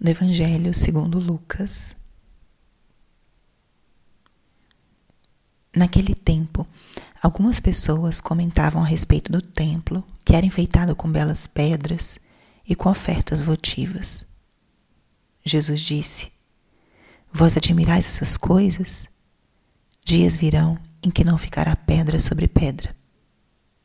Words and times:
do 0.00 0.08
Evangelho 0.08 0.72
segundo 0.72 1.18
Lucas. 1.18 1.96
Naquele 5.74 6.14
tempo, 6.14 6.66
algumas 7.22 7.60
pessoas 7.60 8.20
comentavam 8.20 8.82
a 8.82 8.86
respeito 8.86 9.30
do 9.30 9.42
templo, 9.42 10.04
que 10.24 10.34
era 10.34 10.46
enfeitado 10.46 10.94
com 10.94 11.10
belas 11.10 11.46
pedras 11.46 12.18
e 12.66 12.74
com 12.74 12.88
ofertas 12.88 13.42
votivas. 13.42 14.24
Jesus 15.44 15.80
disse: 15.80 16.32
Vós 17.32 17.56
admirais 17.56 18.06
essas 18.06 18.36
coisas? 18.36 19.08
Dias 20.04 20.36
virão 20.36 20.78
em 21.02 21.10
que 21.10 21.24
não 21.24 21.36
ficará 21.36 21.74
pedra 21.76 22.18
sobre 22.18 22.48
pedra. 22.48 22.96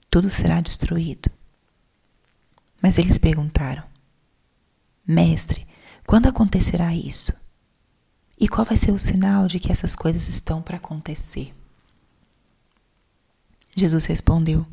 Tudo 0.09 0.29
será 0.29 0.61
destruído. 0.61 1.29
Mas 2.81 2.97
eles 2.97 3.17
perguntaram: 3.17 3.83
Mestre, 5.05 5.67
quando 6.05 6.27
acontecerá 6.27 6.93
isso? 6.93 7.33
E 8.39 8.47
qual 8.47 8.65
vai 8.65 8.75
ser 8.77 8.91
o 8.91 8.99
sinal 8.99 9.47
de 9.47 9.59
que 9.59 9.71
essas 9.71 9.95
coisas 9.95 10.27
estão 10.27 10.61
para 10.61 10.77
acontecer? 10.77 11.53
Jesus 13.75 14.05
respondeu: 14.05 14.65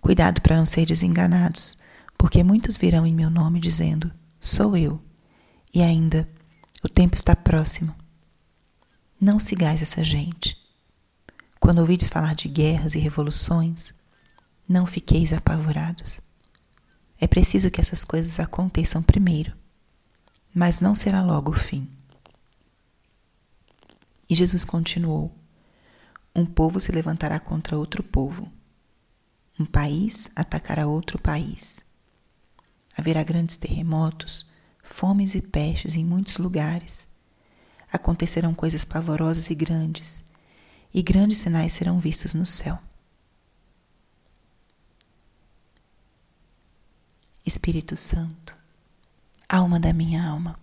Cuidado 0.00 0.40
para 0.40 0.56
não 0.56 0.66
ser 0.66 0.86
desenganados, 0.86 1.76
porque 2.16 2.42
muitos 2.42 2.76
virão 2.76 3.06
em 3.06 3.14
meu 3.14 3.30
nome 3.30 3.60
dizendo: 3.60 4.12
Sou 4.40 4.76
eu. 4.76 5.00
E 5.74 5.82
ainda, 5.82 6.28
o 6.82 6.88
tempo 6.88 7.14
está 7.14 7.34
próximo. 7.34 7.94
Não 9.20 9.38
sigais 9.38 9.80
essa 9.80 10.02
gente. 10.02 10.56
Quando 11.60 11.78
ouvides 11.78 12.08
falar 12.08 12.34
de 12.34 12.48
guerras 12.48 12.94
e 12.94 12.98
revoluções, 12.98 13.94
não 14.68 14.84
fiqueis 14.84 15.32
apavorados. 15.32 16.20
É 17.20 17.26
preciso 17.28 17.70
que 17.70 17.80
essas 17.80 18.02
coisas 18.02 18.40
aconteçam 18.40 19.00
primeiro, 19.00 19.52
mas 20.54 20.80
não 20.80 20.94
será 20.94 21.22
logo 21.22 21.50
o 21.50 21.54
fim. 21.54 21.90
E 24.28 24.34
Jesus 24.34 24.64
continuou: 24.64 25.34
Um 26.34 26.44
povo 26.44 26.80
se 26.80 26.92
levantará 26.92 27.38
contra 27.38 27.76
outro 27.76 28.02
povo, 28.02 28.50
um 29.58 29.66
país 29.66 30.30
atacará 30.34 30.86
outro 30.86 31.18
país. 31.18 31.80
Haverá 32.96 33.22
grandes 33.22 33.56
terremotos, 33.56 34.46
fomes 34.82 35.34
e 35.34 35.40
pestes 35.40 35.94
em 35.94 36.04
muitos 36.04 36.38
lugares. 36.38 37.06
Acontecerão 37.92 38.54
coisas 38.54 38.84
pavorosas 38.84 39.50
e 39.50 39.54
grandes, 39.54 40.24
e 40.92 41.02
grandes 41.02 41.38
sinais 41.38 41.72
serão 41.72 42.00
vistos 42.00 42.34
no 42.34 42.46
céu. 42.46 42.78
Espírito 47.44 47.96
Santo, 47.96 48.56
alma 49.52 49.78
da 49.78 49.92
minha 49.92 50.26
alma, 50.26 50.58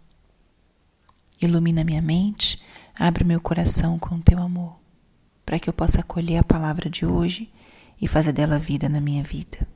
ilumina 1.40 1.84
minha 1.84 2.02
mente, 2.02 2.60
abre 2.96 3.24
meu 3.24 3.40
coração 3.40 4.00
com 4.00 4.20
teu 4.20 4.40
amor, 4.40 4.80
para 5.46 5.60
que 5.60 5.70
eu 5.70 5.74
possa 5.74 6.00
acolher 6.00 6.38
a 6.38 6.44
palavra 6.44 6.90
de 6.90 7.06
hoje 7.06 7.54
e 8.02 8.08
fazer 8.08 8.32
dela 8.32 8.58
vida 8.58 8.90
na 8.90 9.00
minha 9.00 9.22
vida. 9.22 9.68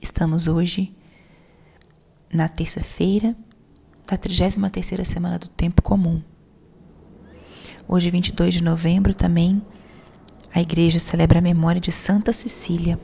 Estamos 0.00 0.46
hoje 0.46 0.96
na 2.32 2.48
terça-feira 2.48 3.36
da 4.06 4.16
33 4.16 4.72
terceira 4.72 5.04
semana 5.04 5.38
do 5.38 5.48
tempo 5.48 5.82
comum. 5.82 6.22
Hoje, 7.86 8.10
22 8.10 8.54
de 8.54 8.62
novembro, 8.62 9.14
também 9.14 9.60
a 10.54 10.62
igreja 10.62 10.98
celebra 10.98 11.40
a 11.40 11.42
memória 11.42 11.80
de 11.80 11.92
Santa 11.92 12.32
Cecília, 12.32 12.98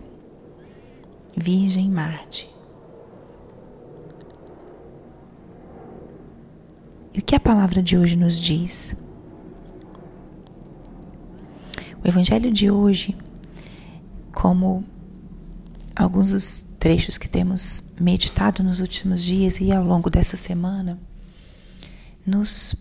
Virgem 1.36 1.90
Marte. 1.90 2.61
E 7.14 7.18
o 7.18 7.22
que 7.22 7.34
a 7.34 7.40
palavra 7.40 7.82
de 7.82 7.96
hoje 7.96 8.16
nos 8.16 8.38
diz? 8.40 8.96
O 12.02 12.08
evangelho 12.08 12.50
de 12.50 12.70
hoje, 12.70 13.16
como 14.32 14.82
alguns 15.94 16.30
dos 16.30 16.62
trechos 16.78 17.18
que 17.18 17.28
temos 17.28 17.94
meditado 18.00 18.62
nos 18.62 18.80
últimos 18.80 19.22
dias 19.22 19.60
e 19.60 19.70
ao 19.70 19.84
longo 19.84 20.08
dessa 20.08 20.36
semana, 20.36 20.98
nos 22.26 22.74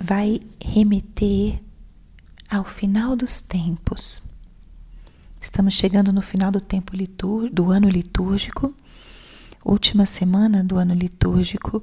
vai 0.00 0.40
remeter 0.60 1.62
ao 2.48 2.64
final 2.64 3.14
dos 3.14 3.40
tempos. 3.40 4.22
Estamos 5.40 5.74
chegando 5.74 6.12
no 6.12 6.22
final 6.22 6.50
do 6.50 6.60
tempo 6.60 6.92
do 7.52 7.70
ano 7.70 7.88
litúrgico, 7.88 8.74
última 9.64 10.06
semana 10.06 10.64
do 10.64 10.78
ano 10.78 10.94
litúrgico, 10.94 11.82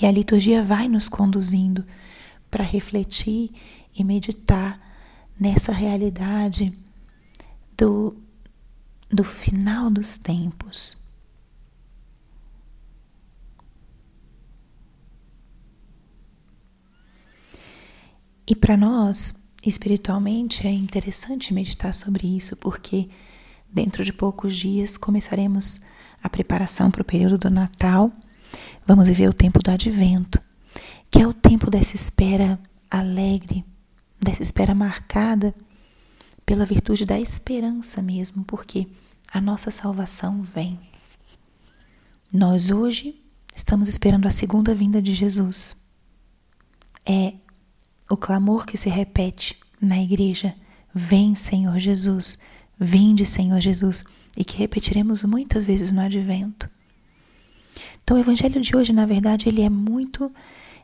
e 0.00 0.06
a 0.06 0.10
liturgia 0.10 0.62
vai 0.62 0.88
nos 0.88 1.08
conduzindo 1.08 1.84
para 2.50 2.64
refletir 2.64 3.50
e 3.96 4.04
meditar 4.04 4.80
nessa 5.38 5.72
realidade 5.72 6.72
do 7.76 8.16
do 9.12 9.22
final 9.22 9.90
dos 9.90 10.16
tempos. 10.16 10.96
E 18.46 18.56
para 18.56 18.76
nós, 18.76 19.34
espiritualmente, 19.64 20.66
é 20.66 20.70
interessante 20.70 21.52
meditar 21.52 21.94
sobre 21.94 22.36
isso, 22.36 22.56
porque 22.56 23.08
dentro 23.70 24.04
de 24.04 24.12
poucos 24.12 24.56
dias 24.56 24.96
começaremos 24.96 25.80
a 26.22 26.28
preparação 26.28 26.90
para 26.90 27.02
o 27.02 27.04
período 27.04 27.36
do 27.36 27.50
Natal. 27.50 28.10
Vamos 28.86 29.06
viver 29.06 29.28
o 29.28 29.32
tempo 29.32 29.62
do 29.62 29.70
Advento, 29.70 30.40
que 31.10 31.20
é 31.20 31.26
o 31.26 31.32
tempo 31.32 31.70
dessa 31.70 31.94
espera 31.94 32.58
alegre, 32.90 33.64
dessa 34.20 34.42
espera 34.42 34.74
marcada 34.74 35.54
pela 36.44 36.66
virtude 36.66 37.04
da 37.04 37.18
esperança 37.18 38.02
mesmo, 38.02 38.44
porque 38.44 38.88
a 39.32 39.40
nossa 39.40 39.70
salvação 39.70 40.42
vem. 40.42 40.78
Nós 42.32 42.70
hoje 42.70 43.14
estamos 43.54 43.88
esperando 43.88 44.26
a 44.26 44.30
segunda 44.32 44.74
vinda 44.74 45.00
de 45.00 45.14
Jesus. 45.14 45.76
É 47.06 47.34
o 48.10 48.16
clamor 48.16 48.66
que 48.66 48.76
se 48.76 48.88
repete 48.88 49.56
na 49.80 50.02
igreja: 50.02 50.54
Vem, 50.92 51.36
Senhor 51.36 51.78
Jesus, 51.78 52.36
vinde, 52.78 53.24
Senhor 53.24 53.60
Jesus, 53.60 54.04
e 54.36 54.44
que 54.44 54.58
repetiremos 54.58 55.22
muitas 55.22 55.64
vezes 55.64 55.92
no 55.92 56.00
advento. 56.00 56.68
Então, 58.02 58.16
o 58.16 58.20
evangelho 58.20 58.60
de 58.60 58.76
hoje, 58.76 58.92
na 58.92 59.06
verdade, 59.06 59.48
ele 59.48 59.62
é 59.62 59.70
muito 59.70 60.32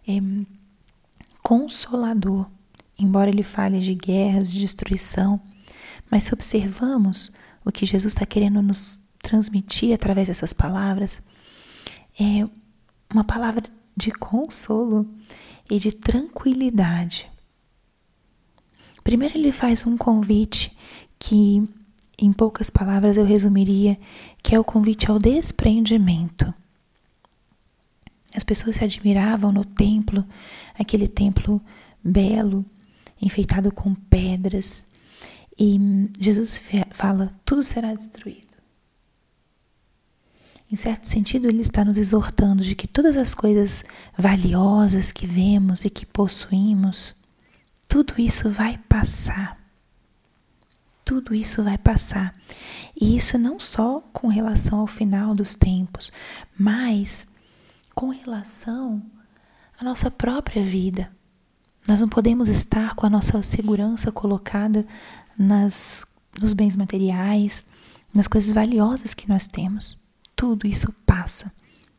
é, 0.07 0.19
consolador, 1.43 2.47
embora 2.99 3.31
ele 3.31 3.43
fale 3.43 3.81
de 3.81 3.95
guerras, 3.95 4.51
de 4.51 4.61
destruição, 4.61 5.41
mas 6.11 6.25
se 6.25 6.35
observamos 6.35 7.33
o 7.65 7.73
que 7.73 7.85
Jesus 7.85 8.13
está 8.15 8.25
querendo 8.25 8.63
nos 8.63 9.01
transmitir 9.19 9.93
através 9.93 10.29
dessas 10.29 10.53
palavras, 10.53 11.21
é 12.19 12.49
uma 13.13 13.25
palavra 13.25 13.65
de 13.97 14.11
consolo 14.13 15.07
e 15.71 15.79
de 15.79 15.93
tranquilidade. 15.93 17.31
Primeiro, 19.03 19.37
ele 19.37 19.53
faz 19.53 19.87
um 19.87 19.97
convite 19.97 20.77
que, 21.19 21.69
em 22.19 22.33
poucas 22.33 22.71
palavras, 22.71 23.17
eu 23.17 23.25
resumiria 23.25 23.99
que 24.43 24.55
é 24.55 24.61
o 24.61 24.65
convite 24.65 25.11
ao 25.11 25.19
desprendimento. 25.19 26.53
As 28.39 28.45
pessoas 28.45 28.77
se 28.77 28.85
admiravam 28.85 29.51
no 29.51 29.65
templo, 29.65 30.25
aquele 30.79 31.09
templo 31.09 31.61
belo, 32.05 32.65
enfeitado 33.21 33.73
com 33.73 33.93
pedras, 33.93 34.87
e 35.59 36.09
Jesus 36.21 36.61
fala: 36.93 37.35
tudo 37.45 37.65
será 37.65 37.93
destruído. 37.93 38.47
Em 40.71 40.77
certo 40.77 41.09
sentido, 41.09 41.49
ele 41.49 41.63
está 41.63 41.85
nos 41.85 41.99
exortando 41.99 42.63
de 42.63 42.77
que 42.77 42.87
todas 42.87 43.17
as 43.17 43.35
coisas 43.35 43.85
valiosas 44.17 45.11
que 45.11 45.27
vemos 45.27 45.85
e 45.85 45.91
que 45.91 46.07
possuímos, 46.07 47.17
tudo 47.89 48.15
isso 48.19 48.49
vai 48.49 48.79
passar. 48.89 49.59
Tudo 51.05 51.35
isso 51.35 51.65
vai 51.65 51.77
passar. 51.77 52.33
E 53.01 53.17
isso 53.17 53.37
não 53.37 53.59
só 53.59 54.01
com 54.13 54.29
relação 54.29 54.79
ao 54.79 54.87
final 54.87 55.35
dos 55.35 55.57
tempos, 55.57 56.13
mas 56.57 57.27
com 57.99 58.11
relação 58.11 59.03
à 59.77 59.83
nossa 59.83 60.09
própria 60.09 60.63
vida. 60.63 61.11
Nós 61.89 62.01
não 62.01 62.09
podemos 62.09 62.49
estar 62.49 62.95
com 62.95 63.05
a 63.05 63.11
nossa 63.11 63.43
segurança 63.43 64.13
colocada 64.13 64.87
nas, 65.37 66.07
nos 66.41 66.55
bens 66.55 66.77
materiais, 66.77 67.65
nas 68.15 68.29
coisas 68.29 68.53
valiosas 68.53 69.15
que 69.15 69.29
nós 69.29 69.49
temos. 69.49 69.99
Tudo 70.37 70.65
isso 70.65 70.93
passa. 71.05 71.53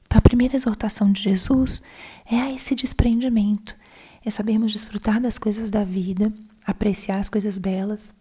Então, 0.05 0.19
a 0.19 0.21
primeira 0.21 0.55
exortação 0.55 1.11
de 1.11 1.21
Jesus 1.21 1.81
é 2.25 2.39
a 2.39 2.49
esse 2.49 2.75
desprendimento, 2.75 3.75
é 4.23 4.31
sabermos 4.31 4.71
desfrutar 4.71 5.19
das 5.19 5.37
coisas 5.37 5.69
da 5.69 5.83
vida, 5.83 6.31
apreciar 6.65 7.19
as 7.19 7.27
coisas 7.27 7.57
belas, 7.57 8.13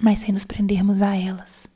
mas 0.00 0.20
sem 0.20 0.32
nos 0.32 0.44
prendermos 0.44 1.02
a 1.02 1.16
elas. 1.16 1.68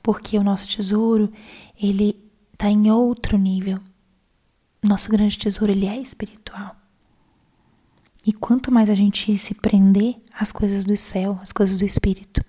porque 0.00 0.38
o 0.38 0.44
nosso 0.44 0.68
tesouro, 0.68 1.32
ele 1.76 2.16
está 2.52 2.70
em 2.70 2.92
outro 2.92 3.36
nível. 3.36 3.80
Nosso 4.82 5.10
grande 5.10 5.38
tesouro, 5.38 5.72
ele 5.72 5.86
é 5.86 5.98
espiritual. 5.98 6.76
E 8.24 8.32
quanto 8.32 8.70
mais 8.70 8.90
a 8.90 8.94
gente 8.94 9.36
se 9.38 9.54
prender 9.54 10.16
às 10.32 10.52
coisas 10.52 10.84
do 10.84 10.96
céu, 10.96 11.38
às 11.40 11.52
coisas 11.52 11.78
do 11.78 11.84
espírito, 11.84 12.44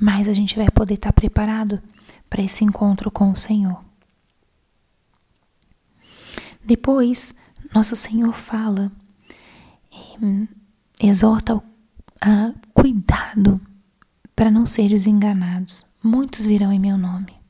mais 0.00 0.28
a 0.28 0.32
gente 0.32 0.56
vai 0.56 0.70
poder 0.70 0.94
estar 0.94 1.12
preparado 1.12 1.82
para 2.30 2.42
esse 2.42 2.64
encontro 2.64 3.10
com 3.10 3.30
o 3.30 3.36
Senhor. 3.36 3.84
Depois, 6.64 7.34
nosso 7.74 7.96
Senhor 7.96 8.32
fala, 8.34 8.90
exorta 11.02 11.62
a 12.20 12.52
cuidado 12.72 13.60
para 14.36 14.50
não 14.50 14.64
seres 14.64 15.06
enganados. 15.06 15.84
Muitos 16.02 16.44
virão 16.44 16.72
em 16.72 16.78
meu 16.78 16.96
nome. 16.96 17.41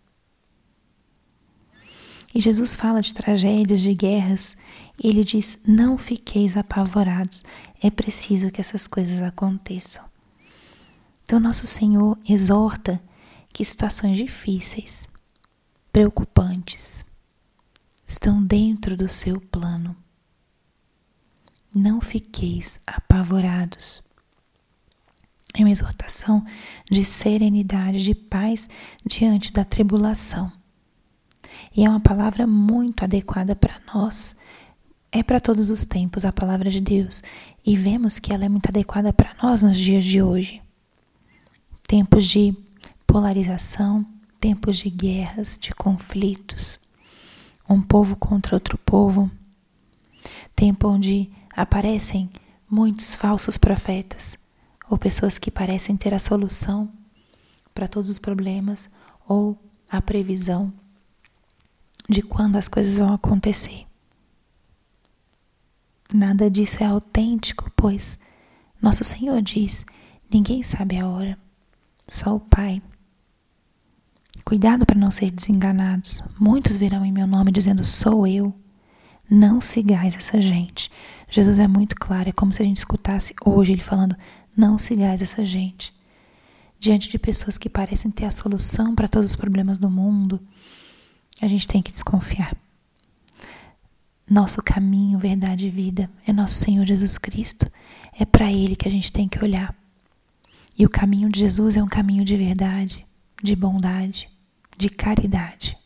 E 2.35 2.41
Jesus 2.41 2.75
fala 2.75 3.03
de 3.03 3.13
tragédias, 3.13 3.81
de 3.81 3.95
guerras, 3.95 4.57
e 5.03 5.09
ele 5.09 5.25
diz: 5.25 5.59
Não 5.67 5.99
fiqueis 5.99 6.57
apavorados, 6.57 7.45
é 7.83 7.91
preciso 7.91 8.51
que 8.51 8.61
essas 8.61 8.87
coisas 8.87 9.21
aconteçam. 9.23 10.05
Então, 11.25 11.39
nosso 11.39 11.67
Senhor 11.67 12.19
exorta 12.29 13.03
que 13.53 13.65
situações 13.65 14.17
difíceis, 14.17 15.09
preocupantes, 15.93 17.05
estão 18.07 18.43
dentro 18.43 18.97
do 18.97 19.09
seu 19.09 19.41
plano. 19.41 19.97
Não 21.75 22.01
fiqueis 22.01 22.81
apavorados. 22.87 24.03
É 25.55 25.61
uma 25.61 25.71
exortação 25.71 26.45
de 26.91 27.05
serenidade, 27.05 28.03
de 28.03 28.15
paz 28.15 28.69
diante 29.05 29.53
da 29.53 29.65
tribulação. 29.65 30.53
E 31.77 31.85
é 31.85 31.89
uma 31.89 32.01
palavra 32.01 32.47
muito 32.47 33.05
adequada 33.05 33.55
para 33.55 33.81
nós. 33.95 34.35
É 35.11 35.23
para 35.23 35.41
todos 35.41 35.71
os 35.71 35.85
tempos 35.85 36.25
a 36.25 36.33
palavra 36.33 36.71
de 36.71 36.81
Deus. 36.81 37.23
E 37.65 37.77
vemos 37.77 38.19
que 38.19 38.33
ela 38.33 38.45
é 38.45 38.49
muito 38.49 38.69
adequada 38.69 39.13
para 39.13 39.35
nós 39.43 39.63
nos 39.63 39.77
dias 39.77 40.05
de 40.05 40.23
hoje. 40.23 40.63
Tempos 41.87 42.27
de 42.27 42.57
polarização, 43.07 44.07
tempos 44.41 44.79
de 44.79 44.91
guerras, 44.91 45.59
de 45.59 45.75
conflitos, 45.75 46.81
um 47.69 47.81
povo 47.81 48.17
contra 48.17 48.57
outro 48.57 48.79
povo, 48.79 49.31
tempo 50.57 50.89
onde 50.89 51.31
aparecem 51.55 52.31
muitos 52.69 53.15
falsos 53.15 53.59
profetas 53.59 54.39
ou 54.89 54.97
pessoas 54.97 55.39
que 55.39 55.51
parecem 55.51 55.97
ter 55.97 56.15
a 56.15 56.19
solução 56.19 56.91
para 57.75 57.87
todos 57.87 58.11
os 58.11 58.19
problemas 58.19 58.91
ou 59.29 59.59
a 59.91 60.01
previsão 60.01 60.73
de 62.09 62.23
quando 62.23 62.57
as 62.57 62.69
coisas 62.69 62.97
vão 62.97 63.13
acontecer. 63.13 63.87
Nada 66.13 66.51
disso 66.51 66.83
é 66.83 66.87
autêntico, 66.87 67.71
pois 67.75 68.19
nosso 68.81 69.05
Senhor 69.05 69.41
diz: 69.41 69.85
ninguém 70.31 70.63
sabe 70.63 70.99
a 70.99 71.09
hora, 71.09 71.39
só 72.09 72.35
o 72.35 72.41
Pai. 72.41 72.83
Cuidado 74.45 74.85
para 74.85 74.99
não 74.99 75.11
ser 75.11 75.31
desenganados. 75.31 76.23
Muitos 76.39 76.77
virão 76.77 77.05
em 77.05 77.13
meu 77.13 77.27
nome 77.27 77.53
dizendo: 77.53 77.85
Sou 77.85 78.27
eu. 78.27 78.55
Não 79.31 79.61
sigais 79.61 80.15
essa 80.15 80.41
gente. 80.41 80.91
Jesus 81.31 81.59
é 81.59 81.67
muito 81.67 81.97
claro, 81.97 82.29
é 82.29 82.33
como 82.33 82.53
se 82.53 82.61
a 82.61 82.65
gente 82.65 82.79
escutasse 82.79 83.35
hoje 83.45 83.73
ele 83.73 83.83
falando: 83.83 84.17
Não 84.55 84.77
sigais 84.77 85.23
essa 85.23 85.45
gente. 85.45 85.95
Diante 86.79 87.09
de 87.09 87.19
pessoas 87.19 87.57
que 87.57 87.71
parecem 87.71 88.11
ter 88.11 88.27
a 88.27 88.31
solução 88.31 88.95
para 88.95 89.09
todos 89.09 89.31
os 89.31 89.37
problemas 89.37 89.79
do 89.79 89.89
mundo, 89.89 90.41
a 91.41 91.49
gente 91.49 91.67
tem 91.67 91.83
que 91.83 91.93
desconfiar. 91.93 92.57
Nosso 94.29 94.63
caminho, 94.63 95.19
verdade 95.19 95.67
e 95.67 95.71
vida 95.71 96.11
é 96.27 96.33
nosso 96.33 96.55
Senhor 96.55 96.87
Jesus 96.87 97.19
Cristo. 97.19 97.71
É 98.19 98.25
para 98.25 98.51
Ele 98.51 98.77
que 98.77 98.89
a 98.89 98.91
gente 98.91 99.13
tem 99.13 99.29
que 99.29 99.43
olhar. 99.43 99.75
E 100.79 100.87
o 100.87 100.91
caminho 100.91 101.29
de 101.29 101.41
Jesus 101.41 101.77
é 101.77 101.83
um 101.83 101.89
caminho 101.89 102.25
de 102.25 102.37
verdade, 102.37 103.07
de 103.43 103.55
bondade, 103.55 104.31
de 104.79 104.89
caridade. 104.89 105.77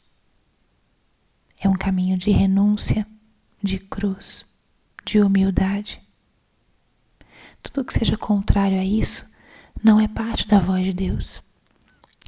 É 1.60 1.68
um 1.68 1.74
caminho 1.74 2.16
de 2.16 2.30
renúncia, 2.30 3.06
de 3.62 3.78
cruz, 3.78 4.44
de 5.04 5.20
humildade. 5.20 6.00
Tudo 7.62 7.84
que 7.84 7.92
seja 7.92 8.16
contrário 8.16 8.78
a 8.78 8.84
isso 8.84 9.26
não 9.82 10.00
é 10.00 10.06
parte 10.06 10.46
da 10.46 10.58
voz 10.58 10.84
de 10.84 10.92
Deus. 10.92 11.42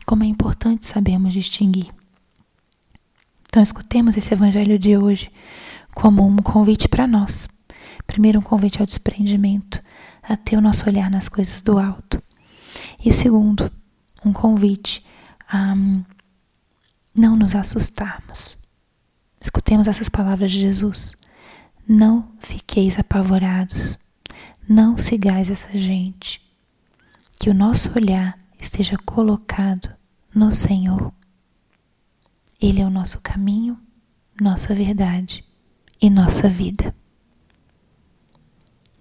Como 0.04 0.24
é 0.24 0.26
importante 0.26 0.86
sabermos 0.86 1.32
distinguir. 1.32 1.92
Então, 3.48 3.62
escutemos 3.62 4.16
esse 4.16 4.32
evangelho 4.32 4.78
de 4.78 4.96
hoje 4.96 5.32
como 5.94 6.26
um 6.26 6.36
convite 6.36 6.88
para 6.88 7.06
nós. 7.06 7.48
Primeiro, 8.06 8.38
um 8.38 8.42
convite 8.42 8.80
ao 8.80 8.86
desprendimento, 8.86 9.82
a 10.22 10.36
ter 10.36 10.56
o 10.56 10.60
nosso 10.60 10.88
olhar 10.88 11.10
nas 11.10 11.28
coisas 11.28 11.60
do 11.60 11.78
alto. 11.78 12.22
E 13.04 13.12
segundo, 13.12 13.70
um 14.24 14.32
convite 14.32 15.04
a 15.48 15.74
não 17.14 17.36
nos 17.36 17.54
assustarmos. 17.54 18.56
Escutemos 19.40 19.86
essas 19.86 20.08
palavras 20.08 20.52
de 20.52 20.60
Jesus. 20.60 21.14
Não 21.86 22.30
fiqueis 22.38 22.98
apavorados, 22.98 23.98
não 24.68 24.98
sigais 24.98 25.48
essa 25.50 25.76
gente. 25.76 26.40
Que 27.40 27.48
o 27.48 27.54
nosso 27.54 27.90
olhar 27.96 28.38
esteja 28.60 28.96
colocado 28.98 29.90
no 30.34 30.52
Senhor. 30.52 31.12
Ele 32.60 32.81
é 32.81 32.84
o 32.84 32.90
nosso 32.90 33.20
caminho, 33.20 33.78
nossa 34.40 34.75
verdade 34.75 35.44
e 36.02 36.10
nossa 36.10 36.49
vida. 36.49 36.94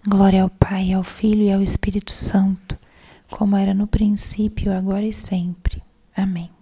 Glória 0.07 0.43
ao 0.43 0.49
Pai, 0.49 0.93
ao 0.93 1.03
Filho 1.03 1.41
e 1.41 1.51
ao 1.51 1.61
Espírito 1.61 2.11
Santo, 2.11 2.77
como 3.31 3.57
era 3.57 3.73
no 3.73 3.87
princípio, 3.87 4.71
agora 4.71 5.05
e 5.05 5.13
sempre. 5.13 5.81
Amém. 6.15 6.56